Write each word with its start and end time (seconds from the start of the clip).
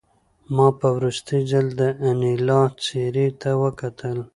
ما 0.55 0.67
په 0.79 0.87
وروستي 0.97 1.39
ځل 1.51 1.67
د 1.79 1.81
انیلا 2.07 2.61
څېرې 2.83 3.27
ته 3.41 3.49
وکتل 3.63 4.17